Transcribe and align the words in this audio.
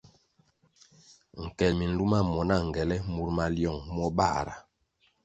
Nkel 1.43 1.73
minluma 1.77 2.19
muo 2.29 2.43
na 2.49 2.55
ngele 2.67 2.97
mur 3.13 3.29
maliong 3.37 3.81
muo 3.95 4.07
bãhra. 4.17 4.55